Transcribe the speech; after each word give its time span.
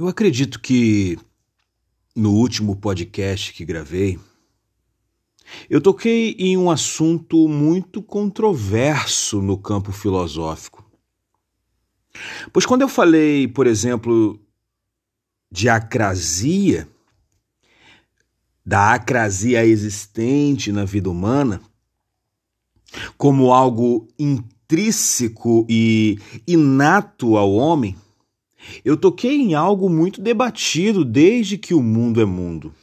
Eu 0.00 0.08
acredito 0.08 0.60
que 0.60 1.18
no 2.16 2.32
último 2.32 2.74
podcast 2.74 3.52
que 3.52 3.66
gravei, 3.66 4.18
eu 5.68 5.78
toquei 5.78 6.34
em 6.38 6.56
um 6.56 6.70
assunto 6.70 7.46
muito 7.46 8.02
controverso 8.02 9.42
no 9.42 9.58
campo 9.58 9.92
filosófico. 9.92 10.90
Pois 12.50 12.64
quando 12.64 12.80
eu 12.80 12.88
falei, 12.88 13.46
por 13.46 13.66
exemplo, 13.66 14.40
de 15.52 15.68
acrasia, 15.68 16.88
da 18.64 18.94
acrasia 18.94 19.66
existente 19.66 20.72
na 20.72 20.86
vida 20.86 21.10
humana, 21.10 21.60
como 23.18 23.52
algo 23.52 24.08
intrínseco 24.18 25.66
e 25.68 26.18
inato 26.46 27.36
ao 27.36 27.52
homem, 27.52 27.94
eu 28.84 28.96
toquei 28.96 29.36
em 29.40 29.54
algo 29.54 29.88
muito 29.88 30.20
debatido 30.20 31.04
desde 31.04 31.56
que 31.58 31.74
o 31.74 31.82
mundo 31.82 32.20
é 32.20 32.24
mundo. 32.24 32.74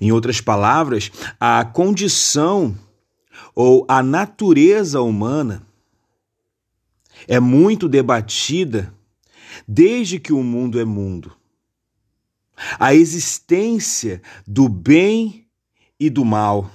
Em 0.00 0.12
outras 0.12 0.40
palavras, 0.40 1.10
a 1.38 1.64
condição 1.64 2.76
ou 3.54 3.84
a 3.88 4.02
natureza 4.02 5.00
humana 5.00 5.66
é 7.26 7.40
muito 7.40 7.88
debatida 7.88 8.94
desde 9.66 10.18
que 10.18 10.32
o 10.32 10.42
mundo 10.42 10.80
é 10.80 10.84
mundo. 10.84 11.32
A 12.78 12.94
existência 12.94 14.22
do 14.46 14.68
bem 14.68 15.46
e 15.98 16.08
do 16.08 16.24
mal. 16.24 16.70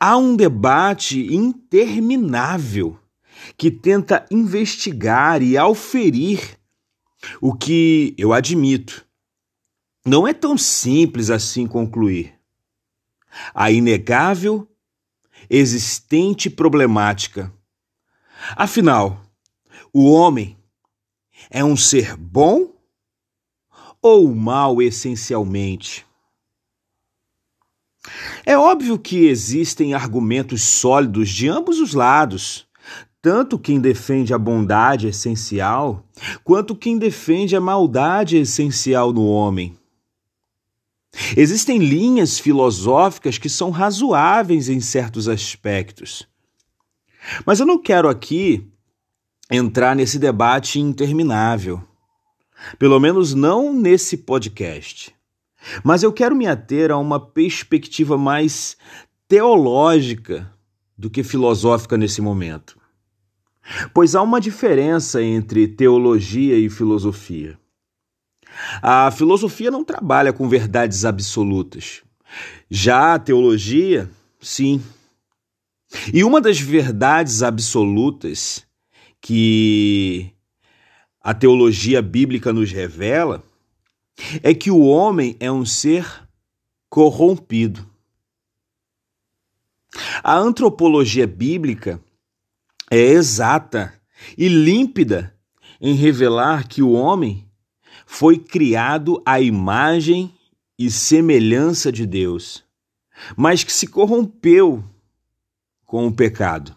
Há 0.00 0.16
um 0.16 0.34
debate 0.34 1.34
interminável 1.34 2.98
que 3.56 3.70
tenta 3.70 4.26
investigar 4.30 5.42
e 5.42 5.56
auferir 5.56 6.58
o 7.40 7.54
que 7.54 8.14
eu 8.16 8.32
admito. 8.32 9.06
Não 10.04 10.26
é 10.26 10.32
tão 10.32 10.56
simples 10.56 11.30
assim 11.30 11.66
concluir. 11.66 12.34
A 13.54 13.70
inegável, 13.70 14.66
existente 15.50 16.48
problemática. 16.48 17.52
Afinal, 18.56 19.22
o 19.92 20.10
homem 20.10 20.56
é 21.50 21.64
um 21.64 21.76
ser 21.76 22.16
bom 22.16 22.74
ou 24.00 24.34
mal 24.34 24.80
essencialmente? 24.80 26.06
É 28.46 28.56
óbvio 28.56 28.98
que 28.98 29.26
existem 29.26 29.92
argumentos 29.92 30.62
sólidos 30.62 31.28
de 31.28 31.48
ambos 31.48 31.78
os 31.80 31.92
lados 31.92 32.67
tanto 33.20 33.58
quem 33.58 33.80
defende 33.80 34.32
a 34.32 34.38
bondade 34.38 35.08
essencial, 35.08 36.04
quanto 36.44 36.74
quem 36.76 36.98
defende 36.98 37.56
a 37.56 37.60
maldade 37.60 38.36
essencial 38.36 39.12
no 39.12 39.26
homem. 39.26 39.76
Existem 41.36 41.78
linhas 41.78 42.38
filosóficas 42.38 43.38
que 43.38 43.48
são 43.48 43.70
razoáveis 43.70 44.68
em 44.68 44.80
certos 44.80 45.28
aspectos. 45.28 46.28
Mas 47.44 47.60
eu 47.60 47.66
não 47.66 47.78
quero 47.78 48.08
aqui 48.08 48.70
entrar 49.50 49.96
nesse 49.96 50.18
debate 50.18 50.78
interminável. 50.78 51.82
Pelo 52.78 53.00
menos 53.00 53.34
não 53.34 53.72
nesse 53.72 54.16
podcast. 54.16 55.14
Mas 55.82 56.02
eu 56.02 56.12
quero 56.12 56.36
me 56.36 56.46
ater 56.46 56.90
a 56.90 56.96
uma 56.96 57.18
perspectiva 57.18 58.16
mais 58.16 58.76
teológica 59.26 60.52
do 60.96 61.10
que 61.10 61.22
filosófica 61.22 61.96
nesse 61.96 62.20
momento. 62.20 62.77
Pois 63.92 64.14
há 64.14 64.22
uma 64.22 64.40
diferença 64.40 65.22
entre 65.22 65.68
teologia 65.68 66.58
e 66.58 66.70
filosofia. 66.70 67.58
A 68.82 69.10
filosofia 69.10 69.70
não 69.70 69.84
trabalha 69.84 70.32
com 70.32 70.48
verdades 70.48 71.04
absolutas. 71.04 72.02
Já 72.70 73.14
a 73.14 73.18
teologia, 73.18 74.10
sim. 74.40 74.82
E 76.12 76.24
uma 76.24 76.40
das 76.40 76.60
verdades 76.60 77.42
absolutas 77.42 78.66
que 79.20 80.32
a 81.20 81.34
teologia 81.34 82.00
bíblica 82.02 82.52
nos 82.52 82.70
revela 82.70 83.42
é 84.42 84.52
que 84.54 84.70
o 84.70 84.80
homem 84.80 85.36
é 85.40 85.50
um 85.50 85.64
ser 85.64 86.06
corrompido. 86.88 87.88
A 90.22 90.36
antropologia 90.36 91.26
bíblica 91.26 92.00
é 92.90 92.98
exata 92.98 93.92
e 94.36 94.48
límpida 94.48 95.34
em 95.80 95.94
revelar 95.94 96.66
que 96.66 96.82
o 96.82 96.92
homem 96.92 97.46
foi 98.06 98.38
criado 98.38 99.22
à 99.24 99.40
imagem 99.40 100.32
e 100.78 100.90
semelhança 100.90 101.92
de 101.92 102.06
Deus, 102.06 102.64
mas 103.36 103.62
que 103.62 103.72
se 103.72 103.86
corrompeu 103.86 104.82
com 105.84 106.06
o 106.06 106.12
pecado. 106.12 106.74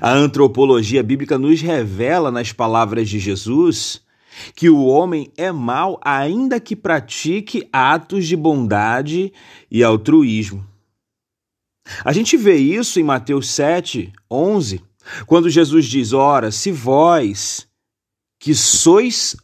A 0.00 0.12
antropologia 0.12 1.02
bíblica 1.02 1.38
nos 1.38 1.60
revela 1.60 2.30
nas 2.30 2.52
palavras 2.52 3.08
de 3.08 3.18
Jesus 3.18 4.02
que 4.54 4.68
o 4.68 4.84
homem 4.84 5.32
é 5.36 5.50
mau 5.52 5.98
ainda 6.02 6.60
que 6.60 6.76
pratique 6.76 7.68
atos 7.72 8.26
de 8.26 8.36
bondade 8.36 9.32
e 9.70 9.82
altruísmo. 9.82 10.66
A 12.04 12.12
gente 12.12 12.36
vê 12.36 12.56
isso 12.56 13.00
em 13.00 13.02
Mateus 13.02 13.50
7, 13.50 14.12
11, 14.30 14.82
quando 15.26 15.50
Jesus 15.50 15.86
diz: 15.86 16.12
Ora, 16.12 16.50
se 16.50 16.70
vós, 16.70 17.66
que 18.38 18.54
sois 18.54 19.36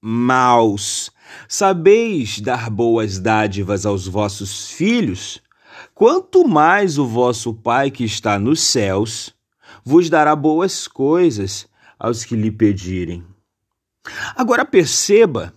maus, 0.00 1.10
sabeis 1.48 2.40
dar 2.40 2.70
boas 2.70 3.18
dádivas 3.18 3.84
aos 3.84 4.06
vossos 4.06 4.70
filhos, 4.70 5.42
quanto 5.94 6.46
mais 6.46 6.98
o 6.98 7.06
vosso 7.06 7.52
Pai 7.52 7.90
que 7.90 8.04
está 8.04 8.38
nos 8.38 8.60
céus 8.60 9.34
vos 9.84 10.08
dará 10.10 10.36
boas 10.36 10.86
coisas 10.86 11.66
aos 11.98 12.24
que 12.24 12.36
lhe 12.36 12.50
pedirem. 12.50 13.24
Agora 14.36 14.64
perceba 14.64 15.52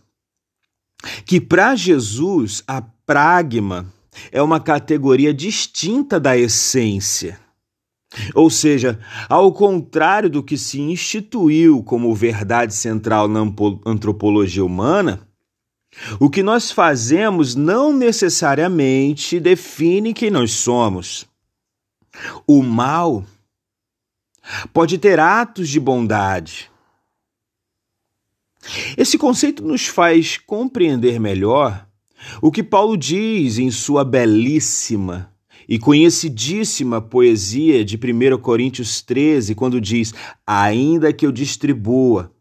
que 1.26 1.40
para 1.40 1.76
Jesus 1.76 2.64
a 2.68 2.82
pragma 2.82 3.92
é 4.32 4.42
uma 4.42 4.60
categoria 4.60 5.34
distinta 5.34 6.20
da 6.20 6.38
essência. 6.38 7.40
Ou 8.36 8.50
seja, 8.50 9.00
ao 9.30 9.54
contrário 9.54 10.30
do 10.30 10.44
que 10.44 10.58
se 10.58 10.82
instituiu 10.82 11.82
como 11.82 12.14
verdade 12.14 12.74
central 12.74 13.28
na 13.28 13.40
antropologia 13.86 14.66
humana, 14.66 15.26
o 16.20 16.30
que 16.30 16.44
nós 16.44 16.72
fazemos 16.72 17.56
não 17.56 17.94
necessariamente 17.94 19.40
define 19.40 20.14
quem 20.14 20.30
nós 20.30 20.52
somos. 20.52 21.26
O 22.46 22.62
mal 22.62 23.24
pode 24.74 24.98
ter 24.98 25.20
atos 25.20 25.70
de 25.70 25.80
bondade. 25.80 26.70
Esse 28.98 29.18
conceito 29.18 29.64
nos 29.64 29.88
faz 29.88 30.38
compreender 30.38 31.20
melhor 31.20 31.88
o 32.42 32.52
que 32.52 32.64
Paulo 32.64 32.98
diz 32.98 33.58
em 33.58 33.72
sua 33.72 34.04
belíssima 34.04 35.32
e 35.68 35.80
conhecidíssima 35.80 37.02
poesia 37.02 37.86
de 37.86 37.96
1 37.98 38.38
Coríntios 38.40 39.02
13, 39.02 39.56
quando 39.56 39.80
diz: 39.80 40.14
Ainda 40.46 41.14
que 41.14 41.26
eu 41.26 41.32
distribua 41.32 42.32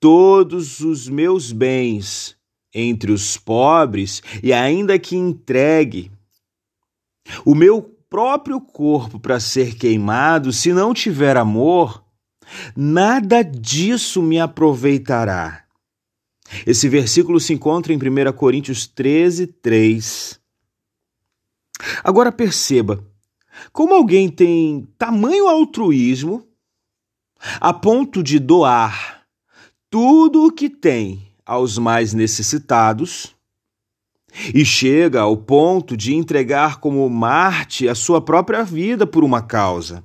todos 0.00 0.80
os 0.80 1.08
meus 1.08 1.52
bens 1.52 2.36
entre 2.74 3.12
os 3.12 3.36
pobres, 3.36 4.22
e 4.42 4.52
ainda 4.52 4.98
que 4.98 5.14
entregue 5.14 6.10
o 7.44 7.54
meu 7.54 7.82
próprio 8.10 8.60
corpo 8.60 9.20
para 9.20 9.38
ser 9.38 9.76
queimado, 9.76 10.52
se 10.52 10.72
não 10.72 10.92
tiver 10.92 11.36
amor, 11.36 12.02
nada 12.76 13.42
disso 13.42 14.20
me 14.20 14.40
aproveitará. 14.40 15.62
Esse 16.66 16.88
versículo 16.88 17.40
se 17.40 17.52
encontra 17.52 17.92
em 17.92 17.96
1 17.96 18.32
Coríntios 18.32 18.86
13, 18.86 19.46
3. 19.46 20.40
Agora 22.04 22.30
perceba, 22.30 23.04
como 23.72 23.94
alguém 23.94 24.28
tem 24.28 24.88
tamanho 24.98 25.48
altruísmo 25.48 26.46
a 27.60 27.72
ponto 27.72 28.22
de 28.22 28.38
doar 28.38 29.22
tudo 29.90 30.46
o 30.46 30.52
que 30.52 30.70
tem 30.70 31.34
aos 31.44 31.76
mais 31.76 32.14
necessitados 32.14 33.34
e 34.54 34.64
chega 34.64 35.20
ao 35.20 35.36
ponto 35.36 35.96
de 35.96 36.14
entregar 36.14 36.80
como 36.80 37.08
Marte 37.10 37.88
a 37.88 37.94
sua 37.94 38.20
própria 38.20 38.64
vida 38.64 39.06
por 39.06 39.22
uma 39.24 39.42
causa. 39.42 40.02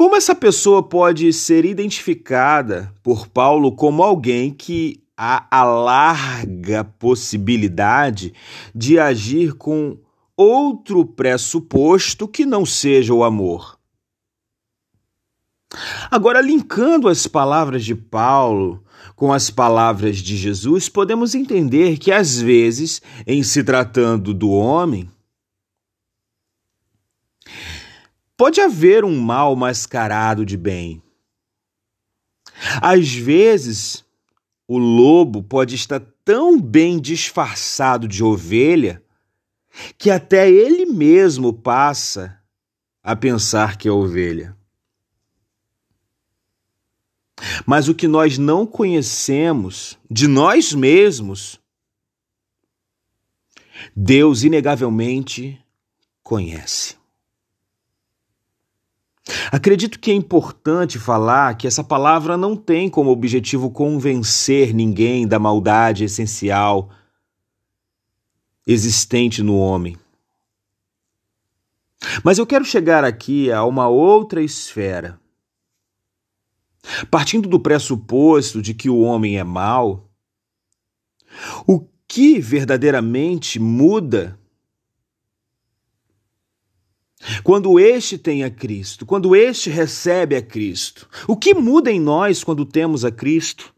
Como 0.00 0.16
essa 0.16 0.34
pessoa 0.34 0.82
pode 0.82 1.30
ser 1.30 1.66
identificada 1.66 2.90
por 3.02 3.28
Paulo 3.28 3.70
como 3.70 4.02
alguém 4.02 4.50
que 4.50 5.02
há 5.14 5.46
a 5.50 5.62
larga 5.62 6.82
possibilidade 6.82 8.32
de 8.74 8.98
agir 8.98 9.52
com 9.52 9.98
outro 10.34 11.04
pressuposto 11.04 12.26
que 12.26 12.46
não 12.46 12.64
seja 12.64 13.12
o 13.12 13.22
amor? 13.22 13.78
Agora, 16.10 16.40
linkando 16.40 17.06
as 17.06 17.26
palavras 17.26 17.84
de 17.84 17.94
Paulo 17.94 18.82
com 19.14 19.30
as 19.30 19.50
palavras 19.50 20.16
de 20.16 20.34
Jesus, 20.34 20.88
podemos 20.88 21.34
entender 21.34 21.98
que, 21.98 22.10
às 22.10 22.40
vezes, 22.40 23.02
em 23.26 23.42
se 23.42 23.62
tratando 23.62 24.32
do 24.32 24.50
homem, 24.50 25.10
pode 28.40 28.58
haver 28.58 29.04
um 29.04 29.20
mal 29.20 29.54
mascarado 29.54 30.46
de 30.46 30.56
bem. 30.56 31.02
Às 32.80 33.12
vezes, 33.12 34.02
o 34.66 34.78
lobo 34.78 35.42
pode 35.42 35.74
estar 35.74 36.00
tão 36.24 36.58
bem 36.58 36.98
disfarçado 36.98 38.08
de 38.08 38.24
ovelha 38.24 39.04
que 39.98 40.10
até 40.10 40.50
ele 40.50 40.86
mesmo 40.86 41.52
passa 41.52 42.40
a 43.02 43.14
pensar 43.14 43.76
que 43.76 43.86
é 43.86 43.92
ovelha. 43.92 44.56
Mas 47.66 47.88
o 47.88 47.94
que 47.94 48.08
nós 48.08 48.38
não 48.38 48.66
conhecemos 48.66 49.98
de 50.10 50.26
nós 50.26 50.72
mesmos, 50.72 51.60
Deus 53.94 54.44
inegavelmente 54.44 55.62
conhece. 56.22 56.99
Acredito 59.52 59.98
que 59.98 60.10
é 60.10 60.14
importante 60.14 60.98
falar 60.98 61.56
que 61.56 61.66
essa 61.66 61.84
palavra 61.84 62.36
não 62.36 62.56
tem 62.56 62.88
como 62.88 63.10
objetivo 63.10 63.70
convencer 63.70 64.72
ninguém 64.74 65.26
da 65.26 65.38
maldade 65.38 66.04
essencial 66.04 66.90
existente 68.66 69.42
no 69.42 69.58
homem. 69.58 69.96
Mas 72.24 72.38
eu 72.38 72.46
quero 72.46 72.64
chegar 72.64 73.04
aqui 73.04 73.52
a 73.52 73.64
uma 73.64 73.88
outra 73.88 74.42
esfera. 74.42 75.20
Partindo 77.10 77.48
do 77.48 77.60
pressuposto 77.60 78.62
de 78.62 78.72
que 78.72 78.88
o 78.88 79.00
homem 79.00 79.38
é 79.38 79.44
mau, 79.44 80.08
o 81.66 81.86
que 82.08 82.40
verdadeiramente 82.40 83.58
muda 83.58 84.39
quando 87.44 87.78
este 87.78 88.16
tem 88.16 88.42
a 88.44 88.50
Cristo, 88.50 89.04
quando 89.04 89.36
este 89.36 89.68
recebe 89.68 90.36
a 90.36 90.42
Cristo, 90.42 91.08
o 91.28 91.36
que 91.36 91.54
muda 91.54 91.90
em 91.90 92.00
nós 92.00 92.42
quando 92.42 92.64
temos 92.64 93.04
a 93.04 93.10
Cristo? 93.10 93.74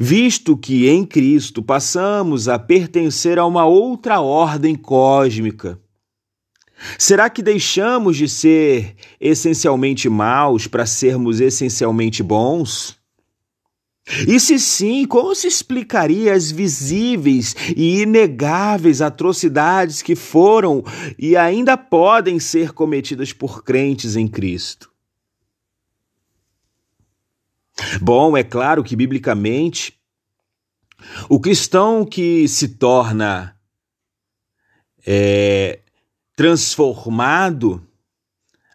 Visto 0.00 0.56
que 0.56 0.88
em 0.88 1.04
Cristo 1.04 1.62
passamos 1.62 2.48
a 2.48 2.58
pertencer 2.58 3.38
a 3.38 3.46
uma 3.46 3.64
outra 3.64 4.20
ordem 4.20 4.74
cósmica, 4.74 5.78
será 6.98 7.30
que 7.30 7.40
deixamos 7.40 8.16
de 8.16 8.28
ser 8.28 8.96
essencialmente 9.20 10.08
maus 10.08 10.66
para 10.66 10.84
sermos 10.84 11.40
essencialmente 11.40 12.22
bons? 12.22 12.97
E 14.26 14.40
se 14.40 14.58
sim, 14.58 15.06
como 15.06 15.34
se 15.34 15.46
explicaria 15.46 16.32
as 16.32 16.50
visíveis 16.50 17.54
e 17.76 18.00
inegáveis 18.02 19.02
atrocidades 19.02 20.00
que 20.00 20.16
foram 20.16 20.82
e 21.18 21.36
ainda 21.36 21.76
podem 21.76 22.38
ser 22.38 22.72
cometidas 22.72 23.32
por 23.32 23.62
crentes 23.62 24.16
em 24.16 24.26
Cristo? 24.26 24.90
Bom, 28.00 28.36
é 28.36 28.42
claro 28.42 28.82
que 28.82 28.96
biblicamente 28.96 29.98
o 31.28 31.38
cristão 31.38 32.04
que 32.04 32.48
se 32.48 32.68
torna 32.68 33.56
é, 35.06 35.80
transformado 36.34 37.86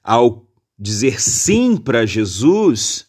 ao 0.03 0.45
dizer 0.77 1.21
sim 1.21 1.75
para 1.75 2.05
Jesus 2.05 3.07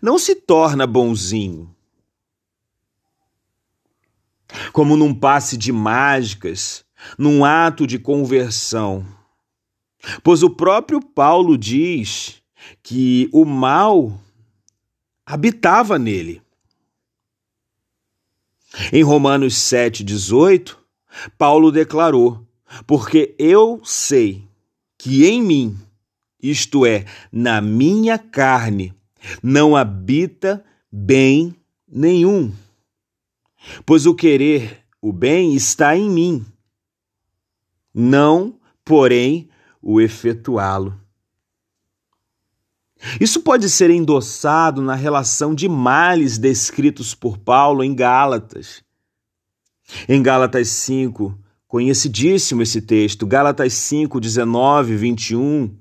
não 0.00 0.18
se 0.18 0.34
torna 0.34 0.86
bonzinho. 0.86 1.74
Como 4.72 4.96
num 4.96 5.14
passe 5.14 5.56
de 5.56 5.72
mágicas, 5.72 6.84
num 7.18 7.44
ato 7.44 7.86
de 7.86 7.98
conversão. 7.98 9.06
Pois 10.22 10.42
o 10.42 10.50
próprio 10.50 11.00
Paulo 11.00 11.58
diz 11.58 12.42
que 12.82 13.28
o 13.32 13.44
mal 13.44 14.18
habitava 15.24 15.98
nele. 15.98 16.42
Em 18.92 19.02
Romanos 19.02 19.54
7,18, 19.54 20.76
Paulo 21.38 21.72
declarou: 21.72 22.46
Porque 22.86 23.34
eu 23.38 23.80
sei 23.84 24.46
que 24.98 25.26
em 25.26 25.42
mim, 25.42 25.78
isto 26.42 26.86
é, 26.86 27.04
na 27.32 27.60
minha 27.60 28.18
carne, 28.18 28.94
não 29.42 29.76
habita 29.76 30.64
bem 30.90 31.54
nenhum. 31.86 32.52
Pois 33.84 34.06
o 34.06 34.14
querer 34.14 34.84
o 35.00 35.12
bem 35.12 35.54
está 35.54 35.96
em 35.96 36.10
mim, 36.10 36.44
não, 37.94 38.58
porém, 38.84 39.48
o 39.80 40.00
efetuá-lo. 40.00 40.98
Isso 43.20 43.40
pode 43.40 43.70
ser 43.70 43.88
endossado 43.90 44.82
na 44.82 44.94
relação 44.94 45.54
de 45.54 45.68
males 45.68 46.38
descritos 46.38 47.14
por 47.14 47.38
Paulo 47.38 47.84
em 47.84 47.94
Gálatas. 47.94 48.82
Em 50.08 50.20
Gálatas 50.20 50.68
5, 50.70 51.38
conhecidíssimo 51.68 52.62
esse 52.62 52.82
texto, 52.82 53.26
Gálatas 53.26 53.74
5, 53.74 54.18
19, 54.18 54.96
21, 54.96 55.76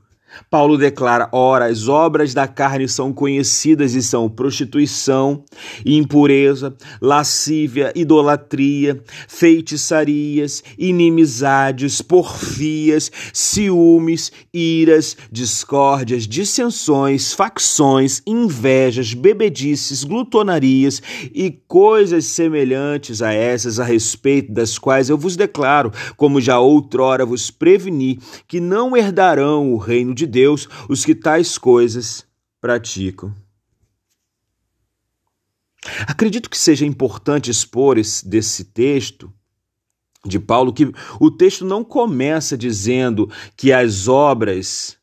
Paulo 0.49 0.77
declara: 0.77 1.29
ora, 1.31 1.65
as 1.65 1.87
obras 1.87 2.33
da 2.33 2.47
carne 2.47 2.87
são 2.87 3.13
conhecidas 3.13 3.93
e 3.93 4.01
são 4.01 4.29
prostituição, 4.29 5.43
impureza, 5.85 6.75
lascívia, 7.01 7.91
idolatria, 7.95 9.01
feitiçarias, 9.27 10.63
inimizades, 10.77 12.01
porfias, 12.01 13.11
ciúmes, 13.33 14.31
iras, 14.53 15.15
discórdias, 15.31 16.27
dissensões, 16.27 17.33
facções, 17.33 18.21
invejas, 18.25 19.13
bebedices, 19.13 20.03
glutonarias 20.03 21.01
e 21.33 21.51
coisas 21.67 22.25
semelhantes 22.25 23.21
a 23.21 23.33
essas, 23.33 23.79
a 23.79 23.83
respeito 23.83 24.51
das 24.51 24.77
quais 24.77 25.09
eu 25.09 25.17
vos 25.17 25.35
declaro, 25.35 25.91
como 26.15 26.41
já 26.41 26.59
outrora 26.59 27.25
vos 27.25 27.49
preveni, 27.51 28.19
que 28.47 28.59
não 28.59 28.95
herdarão 28.95 29.73
o 29.73 29.77
reino 29.77 30.13
de 30.13 30.24
de 30.25 30.31
Deus 30.31 30.67
os 30.89 31.05
que 31.05 31.15
tais 31.15 31.57
coisas 31.57 32.25
praticam. 32.59 33.33
Acredito 36.07 36.49
que 36.49 36.57
seja 36.57 36.85
importante 36.85 37.51
expor 37.51 37.97
esse, 37.97 38.27
desse 38.27 38.65
texto 38.65 39.31
de 40.25 40.39
Paulo 40.39 40.73
que 40.73 40.91
o 41.19 41.29
texto 41.29 41.63
não 41.63 41.83
começa 41.83 42.57
dizendo 42.57 43.31
que 43.55 43.71
as 43.71 44.07
obras 44.07 44.97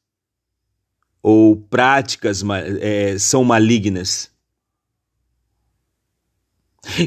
ou 1.23 1.57
práticas 1.57 2.43
é, 2.81 3.17
são 3.19 3.45
malignas. 3.45 4.31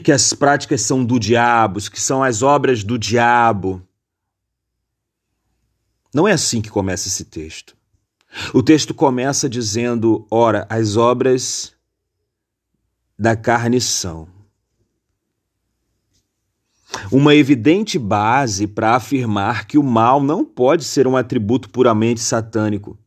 Que 0.01 0.13
as 0.13 0.31
práticas 0.31 0.81
são 0.81 1.03
do 1.03 1.19
diabo, 1.19 1.81
que 1.91 2.00
são 2.00 2.24
as 2.24 2.41
obras 2.41 2.81
do 2.81 2.98
diabo. 2.98 3.86
Não 6.13 6.25
é 6.25 6.31
assim 6.31 6.62
que 6.62 6.69
começa 6.69 7.10
esse 7.10 7.25
texto. 7.25 7.75
O 8.53 8.61
texto 8.61 8.93
começa 8.93 9.49
dizendo: 9.49 10.25
ora, 10.29 10.65
as 10.69 10.97
obras 10.97 11.73
da 13.17 13.35
carne 13.35 13.79
são. 13.79 14.27
Uma 17.11 17.35
evidente 17.35 17.99
base 17.99 18.67
para 18.67 18.95
afirmar 18.95 19.67
que 19.67 19.77
o 19.77 19.83
mal 19.83 20.21
não 20.21 20.45
pode 20.45 20.83
ser 20.83 21.07
um 21.07 21.17
atributo 21.17 21.69
puramente 21.69 22.21
satânico 22.21 22.97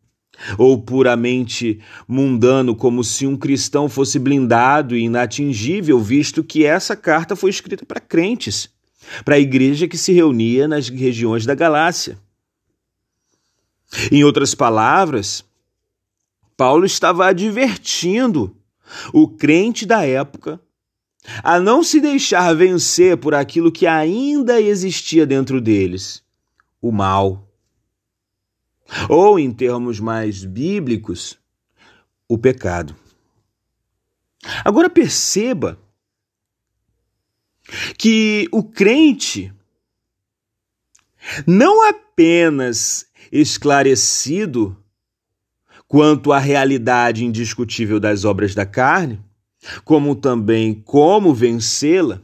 ou 0.56 0.80
puramente 0.80 1.80
mundano, 2.06 2.75
como 2.75 3.02
se 3.02 3.26
um 3.26 3.37
cristão 3.37 3.88
fosse 3.88 4.18
blindado 4.18 4.97
e 4.97 5.04
inatingível, 5.04 5.99
visto 5.99 6.44
que 6.44 6.64
essa 6.64 6.94
carta 6.94 7.35
foi 7.35 7.50
escrita 7.50 7.85
para 7.85 8.00
crentes, 8.00 8.68
para 9.25 9.35
a 9.35 9.40
igreja 9.40 9.88
que 9.88 9.99
se 9.99 10.12
reunia 10.12 10.68
nas 10.68 10.88
regiões 10.88 11.44
da 11.44 11.54
Galácia. 11.54 12.18
Em 14.12 14.23
outras 14.23 14.54
palavras, 14.54 15.45
Paulo 16.57 16.85
estava 16.85 17.26
advertindo 17.26 18.54
o 19.12 19.28
crente 19.28 19.87
da 19.87 20.04
época 20.04 20.61
a 21.42 21.59
não 21.61 21.83
se 21.83 22.00
deixar 22.00 22.54
vencer 22.54 23.16
por 23.16 23.35
aquilo 23.35 23.73
que 23.73 23.87
ainda 23.87 24.61
existia 24.61 25.26
dentro 25.26 25.61
deles, 25.61 26.23
o 26.80 26.90
mal. 26.90 27.47
Ou, 29.09 29.38
em 29.38 29.52
termos 29.52 30.00
mais 30.00 30.45
bíblicos, 30.45 31.38
o 32.26 32.38
pecado. 32.38 32.97
Agora 34.64 34.88
perceba 34.88 35.78
que 37.99 38.49
o 38.50 38.62
crente 38.62 39.52
não 41.47 41.87
apenas 41.87 43.08
esclarecido 43.30 44.76
quanto 45.87 46.32
à 46.32 46.38
realidade 46.38 47.25
indiscutível 47.25 47.99
das 47.99 48.25
obras 48.25 48.54
da 48.54 48.66
carne, 48.66 49.20
como 49.85 50.14
também 50.14 50.75
como 50.75 51.35
vencê-la. 51.35 52.23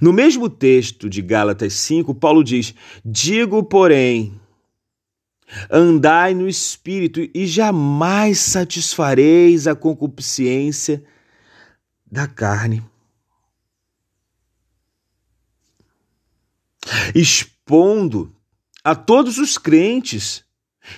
No 0.00 0.12
mesmo 0.12 0.48
texto 0.48 1.10
de 1.10 1.20
Gálatas 1.20 1.74
5, 1.74 2.14
Paulo 2.14 2.44
diz: 2.44 2.74
Digo, 3.04 3.62
porém, 3.64 4.40
andai 5.70 6.32
no 6.34 6.48
espírito 6.48 7.20
e 7.34 7.46
jamais 7.46 8.38
satisfareis 8.38 9.66
a 9.66 9.74
concupiscência 9.74 11.04
da 12.10 12.26
carne. 12.26 12.84
Expondo 17.14 18.33
a 18.84 18.94
todos 18.94 19.38
os 19.38 19.56
crentes 19.56 20.44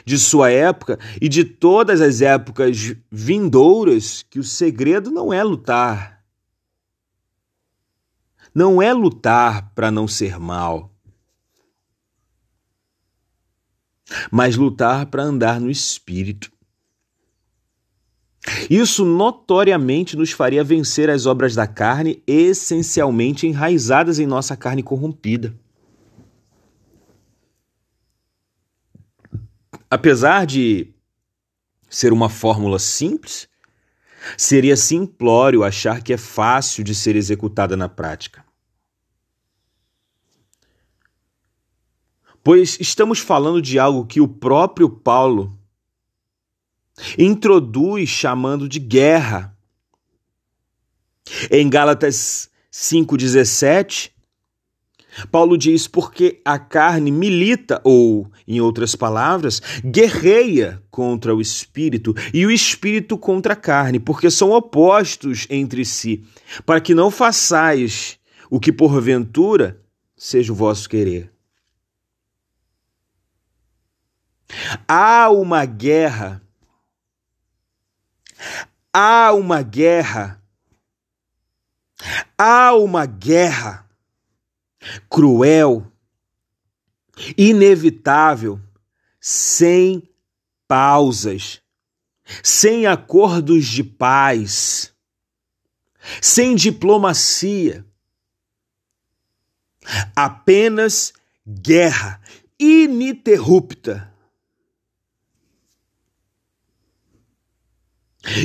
de 0.04 0.18
sua 0.18 0.50
época 0.50 0.98
e 1.22 1.28
de 1.28 1.44
todas 1.44 2.00
as 2.00 2.20
épocas 2.20 2.96
vindouras 3.10 4.24
que 4.28 4.40
o 4.40 4.44
segredo 4.44 5.12
não 5.12 5.32
é 5.32 5.42
lutar. 5.44 6.24
Não 8.52 8.82
é 8.82 8.92
lutar 8.92 9.70
para 9.74 9.90
não 9.90 10.08
ser 10.08 10.38
mal, 10.38 10.90
mas 14.30 14.56
lutar 14.56 15.06
para 15.06 15.22
andar 15.22 15.60
no 15.60 15.70
espírito. 15.70 16.50
Isso 18.70 19.04
notoriamente 19.04 20.16
nos 20.16 20.30
faria 20.30 20.64
vencer 20.64 21.10
as 21.10 21.26
obras 21.26 21.54
da 21.54 21.66
carne, 21.66 22.22
essencialmente 22.26 23.46
enraizadas 23.46 24.18
em 24.18 24.26
nossa 24.26 24.56
carne 24.56 24.82
corrompida. 24.82 25.54
Apesar 29.90 30.46
de 30.46 30.92
ser 31.88 32.12
uma 32.12 32.28
fórmula 32.28 32.78
simples, 32.78 33.48
seria 34.36 34.76
simplório 34.76 35.62
achar 35.62 36.02
que 36.02 36.12
é 36.12 36.16
fácil 36.16 36.82
de 36.82 36.94
ser 36.94 37.14
executada 37.14 37.76
na 37.76 37.88
prática. 37.88 38.44
Pois 42.42 42.78
estamos 42.80 43.18
falando 43.18 43.60
de 43.60 43.78
algo 43.78 44.06
que 44.06 44.20
o 44.20 44.28
próprio 44.28 44.88
Paulo 44.88 45.58
introduz 47.18 48.08
chamando 48.08 48.68
de 48.68 48.78
guerra. 48.78 49.56
Em 51.50 51.68
Gálatas 51.68 52.48
5,17, 52.72 54.12
Paulo 55.30 55.56
diz: 55.56 55.86
porque 55.86 56.40
a 56.44 56.58
carne 56.58 57.10
milita, 57.10 57.80
ou, 57.84 58.30
em 58.46 58.60
outras 58.60 58.94
palavras, 58.94 59.60
guerreia 59.84 60.82
contra 60.90 61.34
o 61.34 61.40
espírito, 61.40 62.14
e 62.32 62.44
o 62.44 62.50
espírito 62.50 63.16
contra 63.16 63.54
a 63.54 63.56
carne, 63.56 63.98
porque 63.98 64.30
são 64.30 64.50
opostos 64.50 65.46
entre 65.48 65.84
si, 65.84 66.24
para 66.64 66.80
que 66.80 66.94
não 66.94 67.10
façais 67.10 68.18
o 68.50 68.60
que 68.60 68.72
porventura 68.72 69.80
seja 70.16 70.52
o 70.52 70.56
vosso 70.56 70.88
querer. 70.88 71.32
Há 74.86 75.28
uma 75.30 75.64
guerra, 75.64 76.40
há 78.92 79.32
uma 79.32 79.62
guerra, 79.62 80.40
há 82.38 82.74
uma 82.74 83.04
guerra 83.06 83.85
cruel, 85.08 85.90
inevitável, 87.36 88.60
sem 89.20 90.08
pausas, 90.68 91.62
sem 92.42 92.86
acordos 92.86 93.66
de 93.66 93.82
paz, 93.82 94.92
sem 96.20 96.54
diplomacia. 96.54 97.84
Apenas 100.14 101.12
guerra 101.46 102.20
ininterrupta. 102.58 104.12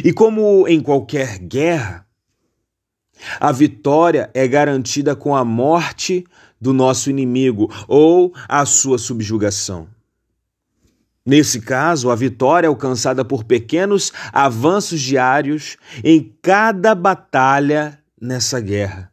E 0.04 0.14
como 0.14 0.68
em 0.68 0.80
qualquer 0.80 1.40
guerra, 1.40 2.08
a 3.40 3.52
vitória 3.52 4.30
é 4.34 4.48
garantida 4.48 5.16
com 5.16 5.36
a 5.36 5.44
morte 5.44 6.26
do 6.60 6.74
nosso 6.74 7.10
inimigo 7.10 7.72
ou 7.88 8.34
a 8.48 8.66
sua 8.66 8.98
subjugação. 8.98 9.88
Nesse 11.26 11.62
caso, 11.62 12.10
a 12.10 12.16
vitória 12.16 12.66
é 12.66 12.70
alcançada 12.70 13.24
por 13.24 13.44
pequenos 13.44 14.12
avanços 14.34 15.00
diários 15.00 15.78
em 16.04 16.36
cada 16.42 16.96
batalha 16.96 18.00
nessa 18.20 18.60
guerra. 18.60 19.12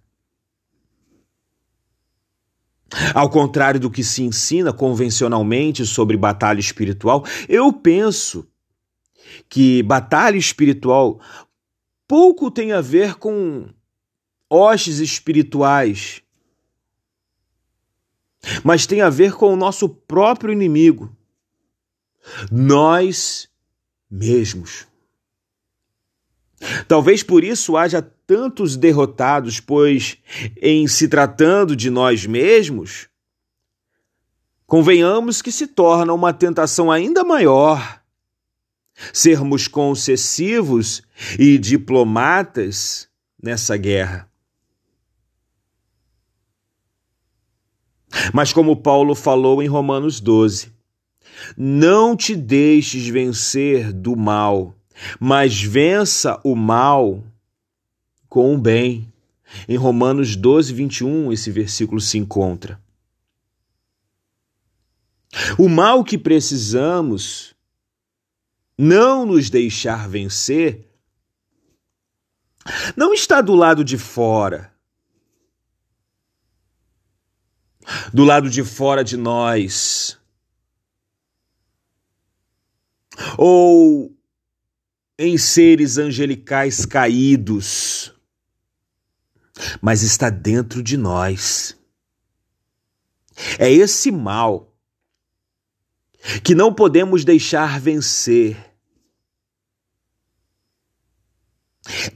Ao 3.14 3.28
contrário 3.28 3.78
do 3.78 3.90
que 3.90 4.02
se 4.02 4.22
ensina 4.22 4.72
convencionalmente 4.72 5.84
sobre 5.84 6.16
batalha 6.16 6.60
espiritual, 6.60 7.24
eu 7.46 7.70
penso 7.70 8.48
que 9.46 9.82
batalha 9.82 10.38
espiritual 10.38 11.20
pouco 12.06 12.50
tem 12.50 12.72
a 12.72 12.80
ver 12.80 13.16
com 13.16 13.68
hostes 14.50 14.98
espirituais, 14.98 16.22
mas 18.64 18.86
tem 18.86 19.00
a 19.00 19.10
ver 19.10 19.32
com 19.34 19.52
o 19.52 19.56
nosso 19.56 19.88
próprio 19.88 20.52
inimigo, 20.52 21.14
nós 22.50 23.48
mesmos. 24.10 24.86
Talvez 26.86 27.22
por 27.22 27.44
isso 27.44 27.76
haja 27.76 28.02
tantos 28.02 28.76
derrotados, 28.76 29.60
pois, 29.60 30.18
em 30.60 30.86
se 30.88 31.08
tratando 31.08 31.76
de 31.76 31.88
nós 31.88 32.26
mesmos, 32.26 33.08
convenhamos 34.66 35.40
que 35.40 35.52
se 35.52 35.66
torna 35.66 36.12
uma 36.12 36.32
tentação 36.32 36.90
ainda 36.90 37.22
maior 37.22 37.98
sermos 39.12 39.68
concessivos 39.68 41.02
e 41.38 41.56
diplomatas 41.56 43.08
nessa 43.40 43.76
guerra. 43.76 44.27
Mas 48.32 48.52
como 48.52 48.76
Paulo 48.76 49.14
falou 49.14 49.62
em 49.62 49.66
Romanos 49.66 50.20
12, 50.20 50.72
não 51.56 52.16
te 52.16 52.34
deixes 52.34 53.08
vencer 53.08 53.92
do 53.92 54.16
mal, 54.16 54.74
mas 55.20 55.62
vença 55.62 56.40
o 56.44 56.54
mal 56.54 57.24
com 58.28 58.54
o 58.54 58.58
bem. 58.58 59.12
Em 59.66 59.76
Romanos 59.76 60.36
12, 60.36 60.74
21, 60.74 61.32
esse 61.32 61.50
versículo 61.50 62.00
se 62.00 62.18
encontra. 62.18 62.80
O 65.58 65.68
mal 65.68 66.04
que 66.04 66.18
precisamos 66.18 67.54
não 68.76 69.26
nos 69.26 69.50
deixar 69.50 70.08
vencer 70.08 70.86
não 72.96 73.14
está 73.14 73.40
do 73.40 73.54
lado 73.54 73.82
de 73.82 73.96
fora, 73.96 74.72
do 78.12 78.24
lado 78.24 78.50
de 78.50 78.62
fora 78.64 79.02
de 79.02 79.16
nós. 79.16 80.18
Ou 83.36 84.14
em 85.18 85.36
seres 85.36 85.98
angelicais 85.98 86.86
caídos, 86.86 88.14
mas 89.82 90.02
está 90.02 90.30
dentro 90.30 90.82
de 90.82 90.96
nós. 90.96 91.76
É 93.58 93.70
esse 93.70 94.10
mal 94.12 94.72
que 96.44 96.54
não 96.54 96.72
podemos 96.72 97.24
deixar 97.24 97.80
vencer. 97.80 98.56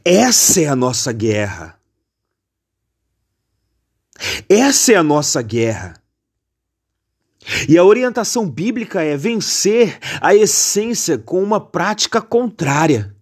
Essa 0.04 0.60
é 0.60 0.68
a 0.68 0.76
nossa 0.76 1.12
guerra. 1.12 1.80
Essa 4.48 4.92
é 4.92 4.96
a 4.96 5.02
nossa 5.02 5.42
guerra. 5.42 5.94
E 7.68 7.76
a 7.76 7.84
orientação 7.84 8.48
bíblica 8.48 9.02
é 9.02 9.16
vencer 9.16 9.98
a 10.20 10.34
essência 10.34 11.18
com 11.18 11.42
uma 11.42 11.60
prática 11.60 12.20
contrária. 12.20 13.14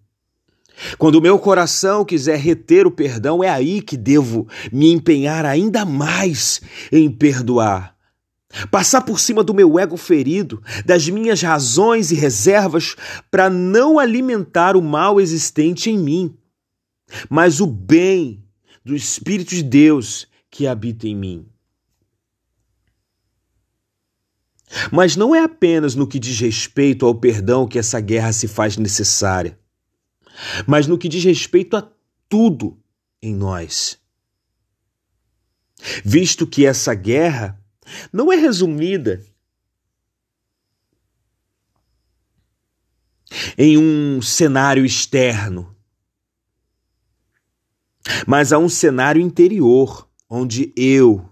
Quando 0.98 1.16
o 1.16 1.20
meu 1.20 1.38
coração 1.38 2.04
quiser 2.04 2.38
reter 2.38 2.86
o 2.86 2.90
perdão, 2.90 3.44
é 3.44 3.48
aí 3.48 3.82
que 3.82 3.96
devo 3.96 4.48
me 4.72 4.92
empenhar 4.92 5.44
ainda 5.44 5.84
mais 5.84 6.60
em 6.90 7.10
perdoar. 7.10 7.94
Passar 8.70 9.02
por 9.02 9.20
cima 9.20 9.44
do 9.44 9.54
meu 9.54 9.78
ego 9.78 9.96
ferido, 9.96 10.60
das 10.84 11.08
minhas 11.08 11.40
razões 11.40 12.10
e 12.10 12.14
reservas, 12.14 12.96
para 13.30 13.48
não 13.48 13.98
alimentar 13.98 14.76
o 14.76 14.82
mal 14.82 15.20
existente 15.20 15.88
em 15.88 15.98
mim, 15.98 16.34
mas 17.28 17.60
o 17.60 17.66
bem 17.66 18.42
do 18.84 18.96
Espírito 18.96 19.54
de 19.54 19.62
Deus 19.62 20.26
que 20.50 20.66
habita 20.66 21.06
em 21.06 21.14
mim. 21.14 21.48
Mas 24.92 25.16
não 25.16 25.34
é 25.34 25.42
apenas 25.42 25.94
no 25.94 26.06
que 26.06 26.18
diz 26.18 26.38
respeito 26.40 27.04
ao 27.04 27.14
perdão 27.14 27.66
que 27.66 27.78
essa 27.78 28.00
guerra 28.00 28.32
se 28.32 28.46
faz 28.46 28.76
necessária, 28.76 29.58
mas 30.66 30.86
no 30.86 30.98
que 30.98 31.08
diz 31.08 31.24
respeito 31.24 31.76
a 31.76 31.90
tudo 32.28 32.80
em 33.20 33.34
nós. 33.34 33.98
Visto 36.04 36.46
que 36.46 36.66
essa 36.66 36.94
guerra 36.94 37.60
não 38.12 38.32
é 38.32 38.36
resumida 38.36 39.24
em 43.56 43.76
um 43.76 44.20
cenário 44.22 44.84
externo, 44.84 45.74
mas 48.26 48.52
há 48.52 48.58
um 48.58 48.68
cenário 48.68 49.20
interior, 49.20 50.09
onde 50.30 50.72
eu, 50.76 51.28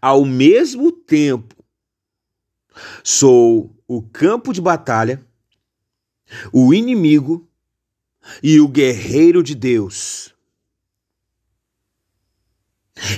ao 0.00 0.24
mesmo 0.24 0.90
tempo, 0.90 1.54
sou 3.04 3.76
o 3.86 4.00
campo 4.00 4.54
de 4.54 4.62
batalha, 4.62 5.22
o 6.50 6.72
inimigo 6.72 7.46
e 8.42 8.58
o 8.60 8.66
guerreiro 8.66 9.42
de 9.42 9.54
Deus. 9.54 10.34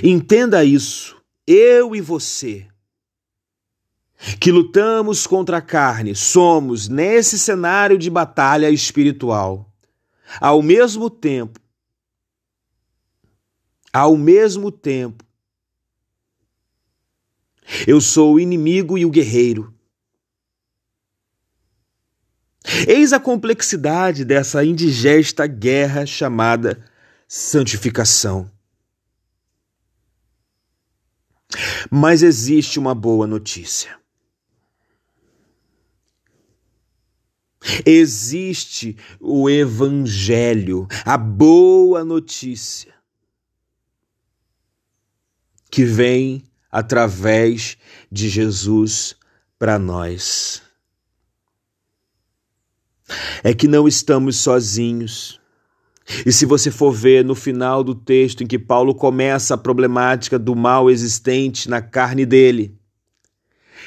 Entenda 0.03 0.63
isso, 0.65 1.19
eu 1.47 1.95
e 1.95 2.01
você, 2.01 2.67
que 4.39 4.51
lutamos 4.51 5.25
contra 5.25 5.57
a 5.57 5.61
carne, 5.61 6.15
somos, 6.15 6.89
nesse 6.89 7.39
cenário 7.39 7.97
de 7.97 8.09
batalha 8.09 8.69
espiritual, 8.69 9.73
ao 10.39 10.61
mesmo 10.61 11.09
tempo, 11.09 11.60
ao 13.93 14.17
mesmo 14.17 14.71
tempo, 14.71 15.25
eu 17.87 18.01
sou 18.01 18.35
o 18.35 18.39
inimigo 18.39 18.97
e 18.97 19.05
o 19.05 19.09
guerreiro. 19.09 19.73
Eis 22.87 23.11
a 23.11 23.19
complexidade 23.19 24.23
dessa 24.23 24.63
indigesta 24.63 25.47
guerra 25.47 26.05
chamada 26.05 26.85
santificação. 27.27 28.51
Mas 31.89 32.23
existe 32.23 32.79
uma 32.79 32.95
boa 32.95 33.27
notícia. 33.27 33.99
Existe 37.85 38.97
o 39.19 39.49
Evangelho, 39.49 40.87
a 41.05 41.17
boa 41.17 42.03
notícia, 42.03 42.93
que 45.71 45.85
vem 45.85 46.43
através 46.69 47.77
de 48.11 48.29
Jesus 48.29 49.15
para 49.57 49.79
nós. 49.79 50.61
É 53.43 53.53
que 53.53 53.67
não 53.67 53.87
estamos 53.87 54.37
sozinhos. 54.37 55.39
E 56.25 56.31
se 56.31 56.45
você 56.45 56.69
for 56.69 56.91
ver 56.91 57.23
no 57.23 57.35
final 57.35 57.83
do 57.83 57.95
texto 57.95 58.43
em 58.43 58.47
que 58.47 58.59
Paulo 58.59 58.93
começa 58.93 59.53
a 59.53 59.57
problemática 59.57 60.37
do 60.37 60.55
mal 60.55 60.89
existente 60.89 61.69
na 61.69 61.81
carne 61.81 62.25
dele, 62.25 62.77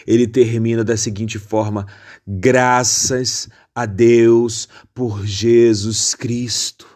ele 0.06 0.26
termina 0.26 0.82
da 0.82 0.96
seguinte 0.96 1.38
forma: 1.38 1.86
graças 2.26 3.48
a 3.74 3.84
Deus 3.84 4.68
por 4.94 5.26
Jesus 5.26 6.14
Cristo. 6.14 6.93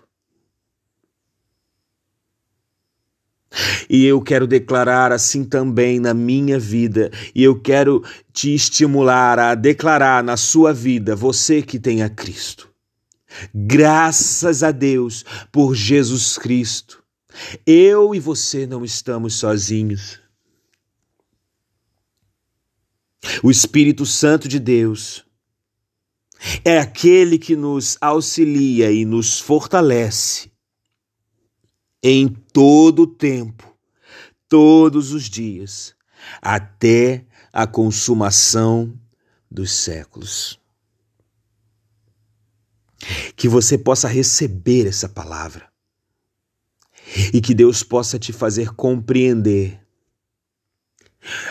E 3.89 4.05
eu 4.05 4.21
quero 4.21 4.47
declarar 4.47 5.11
assim 5.13 5.45
também 5.45 5.99
na 5.99 6.13
minha 6.13 6.59
vida, 6.59 7.11
e 7.35 7.43
eu 7.43 7.59
quero 7.59 8.05
te 8.33 8.55
estimular 8.55 9.39
a 9.39 9.55
declarar 9.55 10.23
na 10.23 10.37
sua 10.37 10.73
vida, 10.73 11.17
você 11.17 11.63
que 11.63 11.79
tem 11.79 12.03
a 12.03 12.11
Cristo. 12.11 12.69
Graças 13.55 14.63
a 14.63 14.71
Deus 14.71 15.25
por 15.51 15.75
Jesus 15.75 16.37
Cristo. 16.37 17.03
Eu 17.67 18.15
e 18.15 18.21
você 18.21 18.67
não 18.67 18.85
estamos 18.85 19.35
sozinhos. 19.35 20.21
O 23.43 23.51
Espírito 23.51 24.07
Santo 24.07 24.49
de 24.49 24.59
Deus 24.59 25.25
é 26.65 26.79
aquele 26.79 27.39
que 27.39 27.57
nos 27.57 27.99
auxilia 28.01 28.91
e 28.93 29.05
nos 29.05 29.41
fortalece 29.41 30.51
em 32.03 32.29
todo 32.29 33.03
o 33.03 33.07
tempo, 33.07 33.77
todos 34.49 35.13
os 35.13 35.25
dias, 35.25 35.95
até 36.41 37.25
a 37.53 37.67
consumação 37.67 38.99
dos 39.51 39.73
séculos. 39.73 40.59
Que 43.37 43.49
você 43.49 43.79
possa 43.79 44.09
receber 44.09 44.87
essa 44.87 45.09
palavra 45.09 45.69
e 47.33 47.41
que 47.41 47.55
Deus 47.55 47.83
possa 47.83 48.19
te 48.19 48.33
fazer 48.33 48.75
compreender 48.75 49.81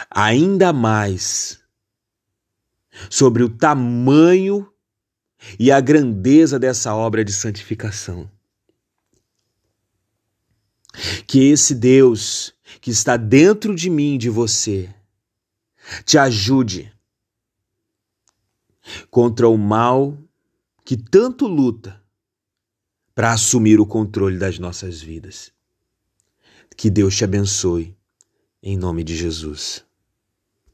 ainda 0.10 0.72
mais 0.72 1.60
sobre 3.10 3.44
o 3.44 3.50
tamanho 3.50 4.72
e 5.60 5.72
a 5.72 5.80
grandeza 5.80 6.60
dessa 6.60 6.94
obra 6.96 7.24
de 7.24 7.32
santificação. 7.32 8.30
Que 11.26 11.50
esse 11.50 11.76
Deus 11.76 12.54
que 12.82 12.92
está 12.92 13.18
dentro 13.18 13.76
de 13.76 13.90
mim, 13.90 14.18
de 14.18 14.30
você, 14.30 14.94
te 16.06 16.18
ajude 16.18 16.92
contra 19.10 19.48
o 19.48 19.58
mal 19.58 20.18
que 20.86 20.98
tanto 20.98 21.48
luta 21.48 22.02
para 23.14 23.34
assumir 23.34 23.80
o 23.80 23.86
controle 23.86 24.38
das 24.38 24.60
nossas 24.60 25.02
vidas. 25.02 25.52
Que 26.76 26.90
Deus 26.90 27.16
te 27.16 27.24
abençoe, 27.24 27.98
em 28.62 28.78
nome 28.78 29.04
de 29.04 29.16
Jesus. 29.16 29.87